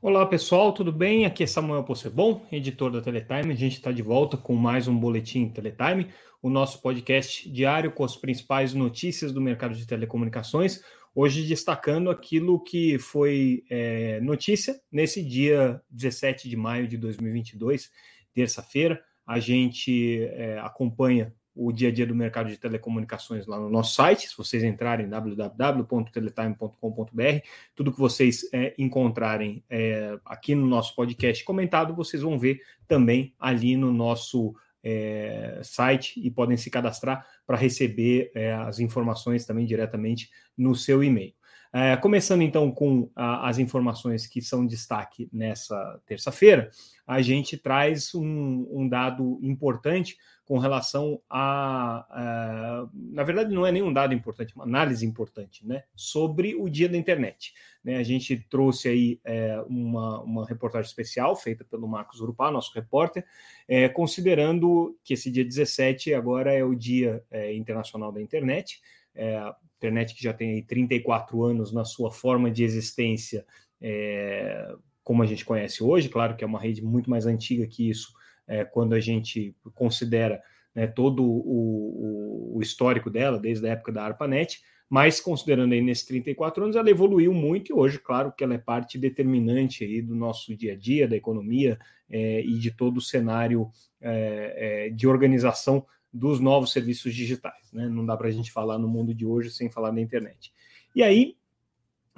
[0.00, 1.26] Olá pessoal, tudo bem?
[1.26, 3.52] Aqui é Samuel Possebon, editor da Teletime.
[3.52, 6.06] A gente está de volta com mais um Boletim Teletime,
[6.40, 10.84] o nosso podcast diário com as principais notícias do mercado de telecomunicações.
[11.12, 17.90] Hoje destacando aquilo que foi é, notícia nesse dia 17 de maio de 2022,
[18.32, 19.02] terça-feira.
[19.26, 23.94] A gente é, acompanha o dia a dia do mercado de telecomunicações lá no nosso
[23.94, 24.28] site.
[24.28, 31.96] Se vocês entrarem www.teletime.com.br, tudo que vocês é, encontrarem é, aqui no nosso podcast comentado,
[31.96, 34.54] vocês vão ver também ali no nosso
[34.84, 41.02] é, site e podem se cadastrar para receber é, as informações também diretamente no seu
[41.02, 41.34] e-mail.
[41.72, 46.70] É, começando então com a, as informações que são destaque nessa terça-feira,
[47.06, 50.16] a gente traz um, um dado importante
[50.48, 55.84] com relação a, a, na verdade não é nenhum dado importante, uma análise importante, né,
[55.94, 57.52] sobre o dia da internet.
[57.84, 62.72] Né, a gente trouxe aí é, uma, uma reportagem especial feita pelo Marcos Urupá, nosso
[62.74, 63.26] repórter,
[63.68, 68.80] é, considerando que esse dia 17 agora é o Dia é, Internacional da Internet,
[69.18, 73.44] é, internet que já tem aí 34 anos na sua forma de existência,
[73.80, 77.88] é, como a gente conhece hoje, claro que é uma rede muito mais antiga que
[77.88, 78.12] isso,
[78.46, 80.42] é, quando a gente considera
[80.74, 86.04] né, todo o, o, histórico dela, desde a época da ARPANET, mas considerando aí nesses
[86.06, 90.14] 34 anos, ela evoluiu muito e hoje, claro, que ela é parte determinante aí do
[90.14, 95.06] nosso dia a dia, da economia é, e de todo o cenário é, é, de
[95.06, 95.84] organização
[96.18, 97.72] dos novos serviços digitais.
[97.72, 97.88] Né?
[97.88, 100.52] Não dá para a gente falar no mundo de hoje sem falar da internet.
[100.94, 101.36] E aí,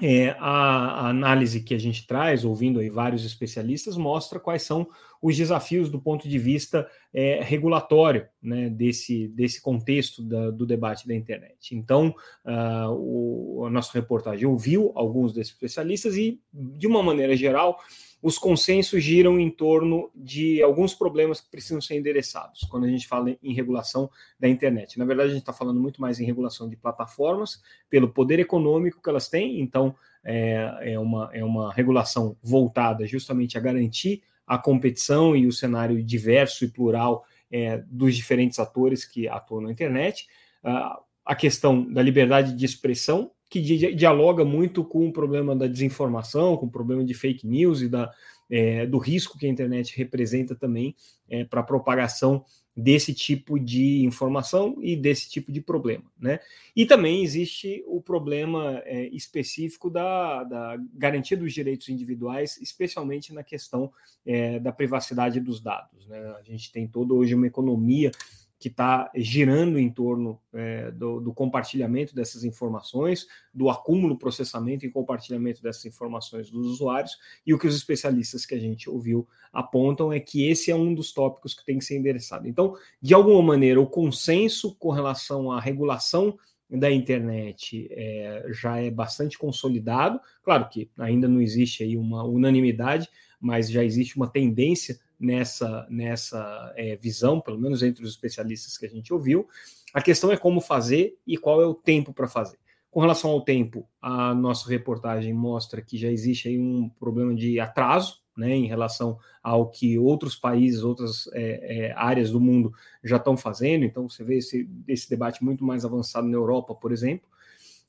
[0.02, 4.88] é, a, a, análise que a gente traz, ouvindo aí vários especialistas, mostra quais são
[5.20, 11.06] os desafios do ponto de vista é, regulatório né, desse, desse contexto da, do debate
[11.06, 11.76] da internet.
[11.76, 12.14] Então,
[12.46, 17.78] uh, o, a nossa reportagem ouviu alguns desses especialistas e, de uma maneira geral,
[18.22, 23.08] os consensos giram em torno de alguns problemas que precisam ser endereçados quando a gente
[23.08, 24.98] fala em regulação da internet.
[24.98, 29.02] Na verdade, a gente está falando muito mais em regulação de plataformas, pelo poder econômico
[29.02, 34.58] que elas têm, então é, é, uma, é uma regulação voltada justamente a garantir a
[34.58, 40.26] competição e o cenário diverso e plural é, dos diferentes atores que atuam na internet.
[40.64, 46.56] Uh, a questão da liberdade de expressão, que dialoga muito com o problema da desinformação,
[46.56, 48.08] com o problema de fake news e da,
[48.48, 50.94] é, do risco que a internet representa também
[51.28, 52.44] é, para a propagação
[52.76, 56.04] desse tipo de informação e desse tipo de problema.
[56.18, 56.38] Né?
[56.74, 63.42] E também existe o problema é, específico da, da, garantia dos direitos individuais, especialmente na
[63.42, 63.92] questão
[64.24, 66.06] é, da privacidade dos dados.
[66.06, 66.18] Né?
[66.38, 68.12] A gente tem toda hoje uma economia
[68.60, 74.90] que está girando em torno é, do, do, compartilhamento dessas informações, do acúmulo, processamento e
[74.90, 77.16] compartilhamento dessas informações dos usuários,
[77.46, 80.94] e o que os especialistas que a gente ouviu apontam é que esse é um
[80.94, 82.46] dos tópicos que tem que ser endereçado.
[82.46, 86.38] Então, de alguma maneira, o consenso com relação à regulação
[86.68, 90.20] da internet é, já é bastante consolidado.
[90.44, 93.08] Claro que ainda não existe aí uma unanimidade,
[93.40, 98.86] mas já existe uma tendência nessa, nessa é, visão, pelo menos entre os especialistas que
[98.86, 99.46] a gente ouviu.
[99.92, 102.58] A questão é como fazer e qual é o tempo para fazer.
[102.90, 107.60] Com relação ao tempo, a nossa reportagem mostra que já existe aí um problema de
[107.60, 112.72] atraso né, em relação ao que outros países, outras é, é, áreas do mundo
[113.04, 113.84] já estão fazendo.
[113.84, 117.28] Então, você vê esse, esse debate muito mais avançado na Europa, por exemplo.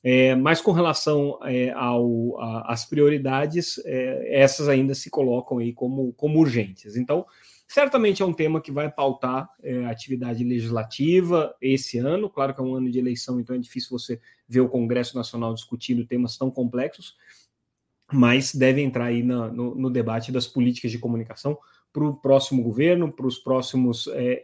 [0.03, 5.73] É, mas com relação é, ao, a, às prioridades, é, essas ainda se colocam aí
[5.73, 6.95] como, como urgentes.
[6.95, 7.25] Então,
[7.67, 12.29] certamente é um tema que vai pautar é, atividade legislativa esse ano.
[12.29, 15.53] Claro que é um ano de eleição, então é difícil você ver o Congresso Nacional
[15.53, 17.15] discutindo temas tão complexos,
[18.11, 21.57] mas deve entrar aí na, no, no, debate das políticas de comunicação
[21.93, 24.41] para o próximo governo, para os próximos é,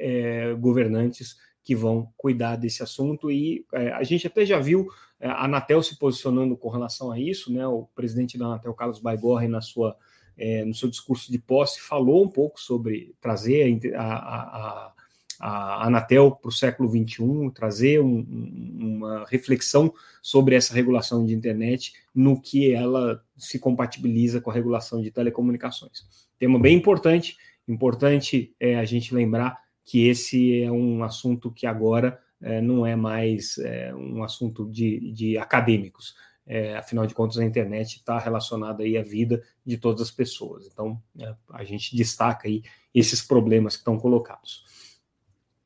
[0.51, 1.35] é, governantes
[1.67, 3.29] que vão cuidar desse assunto.
[3.29, 4.87] E é, a gente até já viu
[5.19, 7.67] é, a Anatel se posicionando com relação a isso, né?
[7.67, 9.97] O presidente da Anatel, Carlos Baigorre, na sua,
[10.37, 14.93] é, no seu discurso de posse, falou um pouco sobre trazer a, a, a,
[15.41, 18.25] a Anatel para o século XXI, trazer um,
[18.79, 25.01] uma reflexão sobre essa regulação de internet no que ela se compatibiliza com a regulação
[25.01, 26.05] de telecomunicações.
[26.39, 27.35] Tema bem importante,
[27.67, 32.93] importante é a gente lembrar que esse é um assunto que agora é, não é
[32.93, 36.13] mais é, um assunto de, de acadêmicos.
[36.45, 40.67] É, afinal de contas, a internet está relacionada aí à vida de todas as pessoas.
[40.67, 42.63] Então, é, a gente destaca aí
[42.93, 44.65] esses problemas que estão colocados.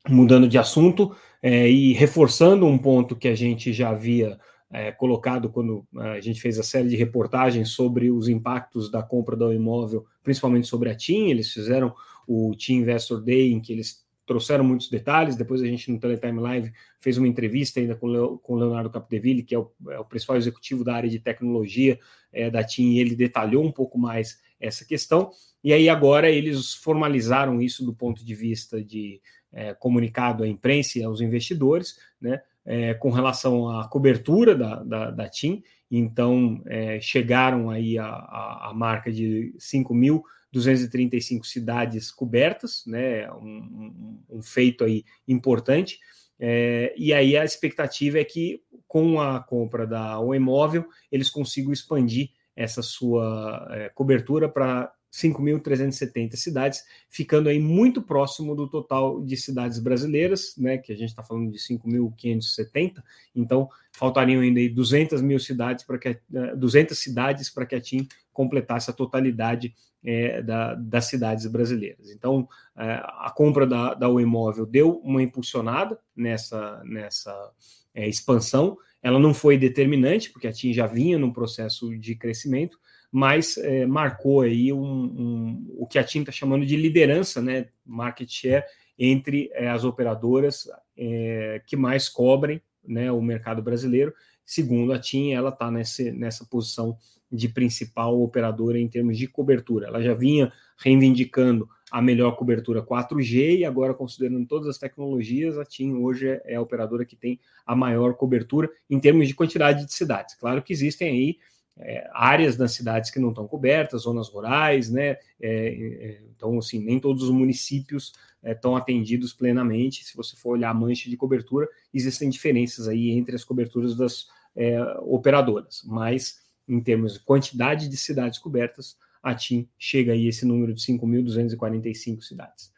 [0.08, 4.38] Mudando de assunto é, e reforçando um ponto que a gente já havia
[4.70, 9.34] é, colocado quando a gente fez a série de reportagens sobre os impactos da compra
[9.34, 11.28] do imóvel, principalmente sobre a TIM.
[11.28, 11.92] Eles fizeram
[12.26, 15.36] o TIM Investor Day, em que eles trouxeram muitos detalhes.
[15.36, 19.54] Depois a gente, no Teletime Live, fez uma entrevista ainda com o Leonardo Capdeville, que
[19.54, 21.98] é o, é o principal executivo da área de tecnologia
[22.32, 25.30] é, da TIM, e ele detalhou um pouco mais essa questão.
[25.62, 29.20] E aí agora eles formalizaram isso do ponto de vista de
[29.52, 32.40] é, comunicado à imprensa e aos investidores, né?
[32.64, 35.64] É, com relação à cobertura da, da, da TIM,
[35.94, 43.30] então é, chegaram aí a, a, a marca de 5.235 cidades cobertas, né?
[43.32, 45.98] Um, um, um, feito aí importante.
[46.40, 51.72] É, e aí a expectativa é que com a compra da O Imóvel eles consigam
[51.72, 59.36] expandir essa sua é, cobertura para 5.370 cidades, ficando aí muito próximo do total de
[59.36, 63.02] cidades brasileiras, né, que a gente está falando de 5.570,
[63.36, 66.18] então faltariam ainda aí 200 mil cidades para que
[66.56, 72.10] 200 cidades para que a TIM completasse a totalidade é, da, das cidades brasileiras.
[72.10, 77.52] Então, é, a compra da, da imóvel deu uma impulsionada nessa, nessa
[77.94, 82.78] é, expansão, ela não foi determinante, porque a TIM já vinha num processo de crescimento,
[83.12, 87.66] mas é, marcou aí um, um, o que a TIM está chamando de liderança, né,
[87.84, 88.64] market share,
[88.98, 90.66] entre é, as operadoras
[90.96, 94.14] é, que mais cobrem né, o mercado brasileiro.
[94.46, 96.96] Segundo a TIM, ela está nessa posição
[97.30, 99.88] de principal operadora em termos de cobertura.
[99.88, 105.64] Ela já vinha reivindicando a melhor cobertura 4G e agora, considerando todas as tecnologias, a
[105.64, 109.92] TIM hoje é a operadora que tem a maior cobertura em termos de quantidade de
[109.92, 110.34] cidades.
[110.34, 111.38] Claro que existem aí
[111.78, 115.10] é, áreas das cidades que não estão cobertas, zonas rurais, né?
[115.10, 120.04] É, é, então, assim, nem todos os municípios é, estão atendidos plenamente.
[120.04, 124.26] Se você for olhar a mancha de cobertura, existem diferenças aí entre as coberturas das
[124.54, 130.44] é, operadoras, mas em termos de quantidade de cidades cobertas, a TIM chega aí esse
[130.44, 132.71] número de 5.245 cidades.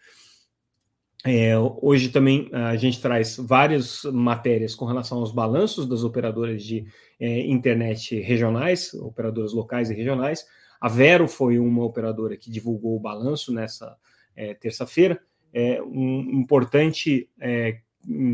[1.26, 6.84] É, hoje também a gente traz várias matérias com relação aos balanços das operadoras de
[7.18, 10.44] é, internet regionais, operadoras locais e regionais.
[10.78, 13.96] A Vero foi uma operadora que divulgou o balanço nessa
[14.36, 15.18] é, terça-feira.
[15.50, 17.78] É um, importante é,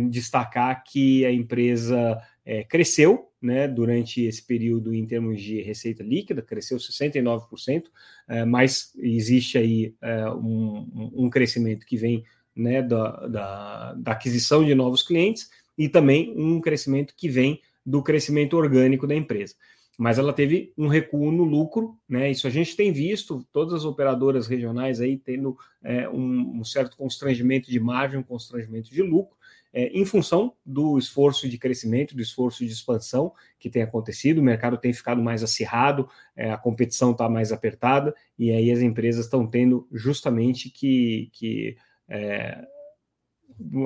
[0.08, 6.43] destacar que a empresa é, cresceu né, durante esse período em termos de receita líquida,
[6.43, 7.84] cresceu 69%,
[8.26, 9.94] é, mas existe aí
[10.43, 12.25] um, um crescimento que vem
[12.55, 18.02] né, da, da, da aquisição de novos clientes e também um crescimento que vem do
[18.02, 19.55] crescimento orgânico da empresa.
[19.99, 22.31] Mas ela teve um recuo no lucro, né?
[22.31, 26.97] Isso a gente tem visto, todas as operadoras regionais aí tendo é, um, um, certo
[26.97, 29.37] constrangimento de margem, um constrangimento de lucro,
[29.73, 34.43] é, em função do esforço de crescimento, do esforço de expansão que tem acontecido, o
[34.43, 39.26] mercado tem ficado mais acirrado, é, a competição está mais apertada, e aí as empresas
[39.26, 41.76] estão tendo justamente que, que
[42.10, 42.66] é,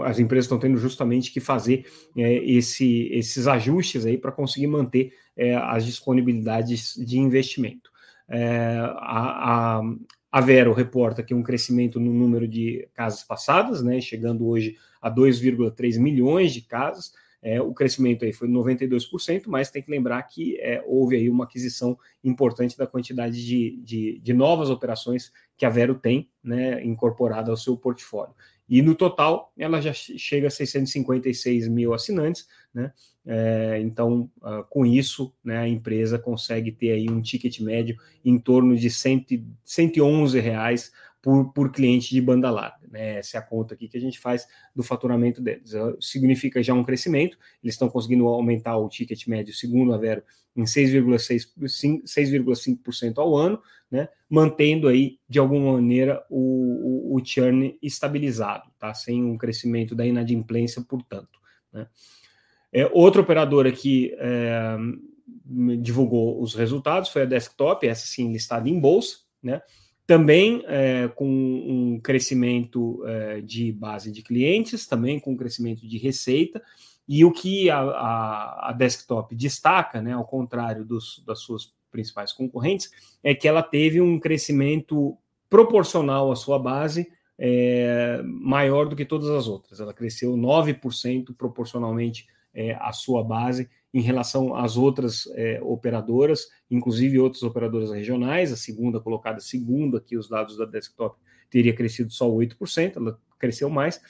[0.04, 1.86] as empresas estão tendo justamente que fazer
[2.16, 7.90] é, esse, esses ajustes aí para conseguir manter é, as disponibilidades de investimento.
[8.28, 9.82] É, a, a,
[10.32, 15.10] a, Vero reporta que um crescimento no número de casas passadas, né, chegando hoje a
[15.10, 17.12] 2,3 milhões de casas.
[17.42, 21.44] É, o crescimento aí foi 92%, mas tem que lembrar que é, houve aí uma
[21.44, 27.50] aquisição importante da quantidade de, de, de novas operações que a Vero tem né, incorporada
[27.50, 28.34] ao seu portfólio.
[28.68, 32.92] E no total, ela já chega a 656 mil assinantes, né?
[33.26, 38.38] É, então, uh, com isso, né, a empresa consegue ter aí um ticket médio em
[38.38, 40.92] torno de 100, 111 reais
[41.24, 42.86] por, por cliente de banda larga.
[42.86, 43.16] Né?
[43.16, 45.72] Essa é a conta aqui que a gente faz do faturamento deles.
[45.98, 50.22] Significa já um crescimento, eles estão conseguindo aumentar o ticket médio, segundo a Vero,
[50.54, 53.58] em 6,5% ao ano,
[53.90, 54.10] né?
[54.28, 58.92] mantendo aí, de alguma maneira, o, o, o churn estabilizado, tá?
[58.92, 61.40] sem um crescimento da inadimplência, portanto.
[61.72, 61.86] Né?
[62.70, 64.76] É, outra operadora que é,
[65.80, 69.62] divulgou os resultados foi a Desktop, essa sim listada em bolsa, né?
[70.06, 75.98] Também é, com um crescimento é, de base de clientes, também com um crescimento de
[75.98, 76.62] receita,
[77.08, 82.32] e o que a, a, a desktop destaca, né, ao contrário dos, das suas principais
[82.32, 82.90] concorrentes,
[83.22, 85.16] é que ela teve um crescimento
[85.48, 87.08] proporcional à sua base
[87.38, 89.80] é, maior do que todas as outras.
[89.80, 97.18] Ela cresceu 9% proporcionalmente é, à sua base em relação às outras é, operadoras, inclusive
[97.18, 98.52] outras operadoras regionais.
[98.52, 101.16] A segunda colocada, segundo aqui os dados da desktop,
[101.48, 104.00] teria crescido só 8%, ela cresceu mais.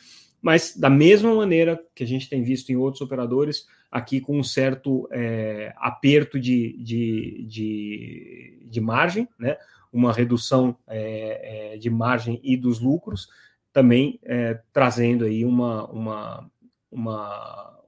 [0.40, 4.42] Mas, da mesma maneira que a gente tem visto em outros operadores, aqui com um
[4.42, 9.56] certo é, aperto de, de, de, de, margem, né?
[9.92, 13.28] uma redução é, é de margem e dos lucros,
[13.72, 16.50] também é, trazendo aí uma, uma,
[16.90, 17.80] uma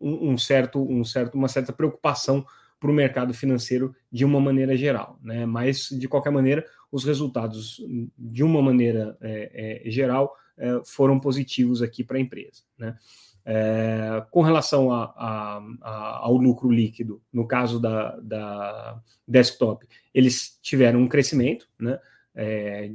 [0.00, 2.44] um, um, certo, um certo, uma certa preocupação
[2.80, 5.18] para o mercado financeiro de uma maneira geral.
[5.22, 5.44] Né?
[5.44, 7.80] Mas, de qualquer maneira, os resultados,
[8.16, 12.62] de uma maneira é, é, geral, é, foram positivos aqui para a empresa.
[12.78, 12.96] Né?
[13.44, 20.58] É, com relação a, a, a, ao lucro líquido, no caso da, da desktop, eles
[20.60, 21.98] tiveram um crescimento, né?
[22.40, 22.88] É,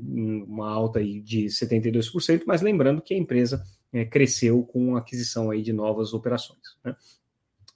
[0.47, 3.61] uma alta aí de 72%, mas lembrando que a empresa
[3.93, 6.77] é, cresceu com a aquisição aí de novas operações.
[6.83, 6.95] Né?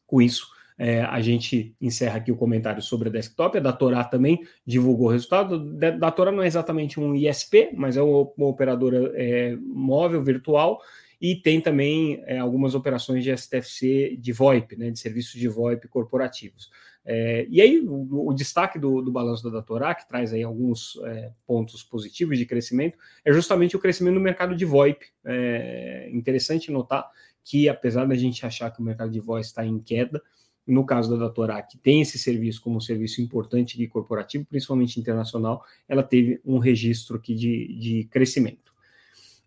[0.05, 0.47] Com isso,
[0.77, 3.57] é, a gente encerra aqui o comentário sobre a desktop.
[3.57, 5.55] A Datorá também divulgou o resultado.
[5.81, 10.81] A Datorá não é exatamente um ISP, mas é uma operadora é, móvel virtual
[11.19, 15.87] e tem também é, algumas operações de STFC de VoIP, né, de serviços de VoIP
[15.87, 16.69] corporativos.
[17.09, 20.99] É, e aí, o, o destaque do, do, balanço da Datorá, que traz aí alguns
[21.05, 25.05] é, pontos positivos de crescimento, é justamente o crescimento no mercado de VoIP.
[25.23, 27.09] É interessante notar
[27.45, 30.21] que, apesar da gente achar que o mercado de voz está em queda,
[30.67, 34.99] no caso da Datorá, que tem esse serviço como um serviço importante de corporativo, principalmente
[34.99, 38.73] internacional, ela teve um registro aqui de, de crescimento.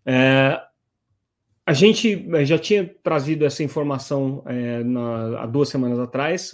[0.03, 0.59] É,
[1.65, 6.51] a gente é, já tinha trazido essa informação é, na, há duas semanas atrás,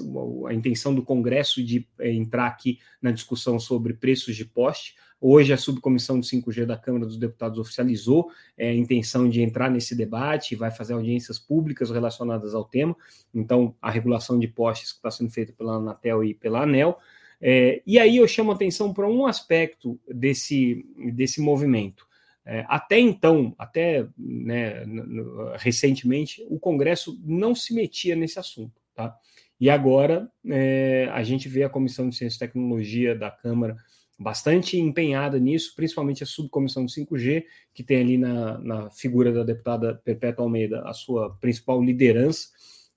[0.48, 4.96] a intenção do Congresso de é, entrar aqui na discussão sobre preços de poste.
[5.20, 9.72] Hoje, a subcomissão de 5G da Câmara dos Deputados oficializou é, a intenção de entrar
[9.72, 12.96] nesse debate, vai fazer audiências públicas relacionadas ao tema.
[13.34, 16.98] Então, a regulação de postes que está sendo feita pela Anatel e pela ANEL.
[17.86, 22.08] E aí eu chamo atenção para um aspecto desse, desse movimento.
[22.50, 24.86] É, até então, até né,
[25.58, 28.82] recentemente, o Congresso não se metia nesse assunto.
[28.96, 29.14] Tá?
[29.60, 33.76] E agora é, a gente vê a Comissão de Ciência e Tecnologia da Câmara
[34.18, 39.44] bastante empenhada nisso, principalmente a subcomissão de 5G, que tem ali na, na figura da
[39.44, 42.48] deputada Perpétua Almeida a sua principal liderança.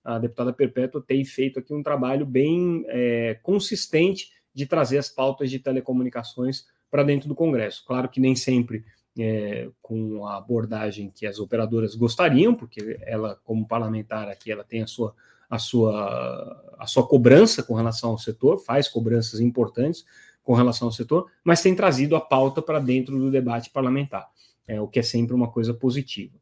[0.04, 5.50] A deputada Perpétua tem feito aqui um trabalho bem é, consistente de trazer as pautas
[5.50, 7.84] de telecomunicações para dentro do Congresso.
[7.84, 8.84] Claro que nem sempre
[9.18, 14.82] é, com a abordagem que as operadoras gostariam, porque ela, como parlamentar aqui, ela tem
[14.82, 15.14] a sua,
[15.48, 20.04] a sua, a sua cobrança com relação ao setor, faz cobranças importantes,
[20.42, 24.28] com relação ao setor, mas tem trazido a pauta para dentro do debate parlamentar,
[24.66, 26.38] é, o que é sempre uma coisa positiva.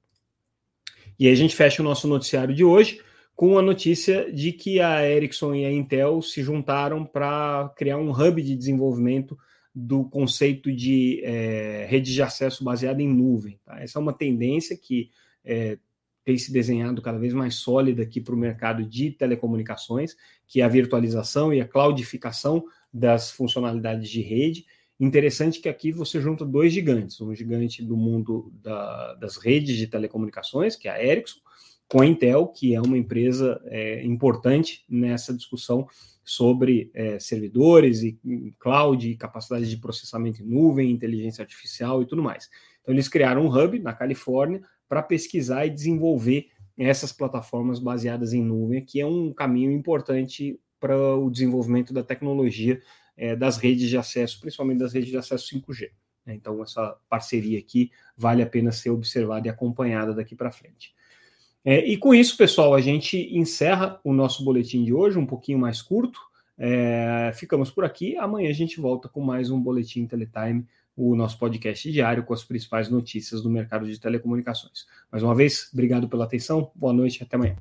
[1.19, 3.03] E aí a gente fecha o nosso noticiário de hoje
[3.35, 8.11] com a notícia de que a Ericsson e a Intel se juntaram para criar um
[8.11, 9.39] hub de desenvolvimento
[9.75, 13.61] do conceito de é, rede de acesso baseada em nuvem.
[13.65, 13.81] Tá?
[13.81, 15.11] Essa é uma tendência que
[15.45, 15.79] é,
[16.25, 20.15] tem se desenhado cada vez mais sólida aqui para o mercado de telecomunicações,
[20.47, 24.67] que é a virtualização e a cloudificação das funcionalidades de rede.
[25.01, 29.87] Interessante que aqui você junta dois gigantes, um gigante do mundo da, das redes de
[29.87, 31.41] telecomunicações, que é a Ericsson,
[31.89, 35.87] com a Intel, que é uma empresa é, importante nessa discussão
[36.29, 38.19] sobre é, servidores e
[38.59, 42.51] cloud, capacidade de processamento em nuvem, inteligência artificial e tudo mais.
[42.83, 48.43] Então, eles criaram um hub na Califórnia para pesquisar e desenvolver essas plataformas baseadas em
[48.43, 52.79] nuvem, que é um caminho importante para o desenvolvimento da tecnologia
[53.17, 55.91] é, das redes de acesso, principalmente das redes de acesso 5G.
[56.27, 56.35] Né?
[56.35, 60.95] Então, essa parceria aqui vale a pena ser observada e acompanhada daqui para frente.
[61.71, 65.59] É, e com isso, pessoal, a gente encerra o nosso boletim de hoje, um pouquinho
[65.59, 66.19] mais curto.
[66.57, 68.17] É, ficamos por aqui.
[68.17, 72.43] Amanhã a gente volta com mais um Boletim Teletime, o nosso podcast diário com as
[72.43, 74.87] principais notícias do mercado de telecomunicações.
[75.13, 77.57] Mais uma vez, obrigado pela atenção, boa noite e até amanhã.